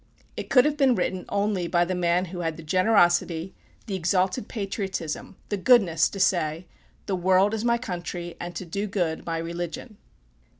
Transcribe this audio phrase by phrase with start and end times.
[0.35, 3.53] It could have been written only by the man who had the generosity,
[3.85, 6.65] the exalted patriotism, the goodness to say,
[7.05, 9.97] "The world is my country, and to do good my religion."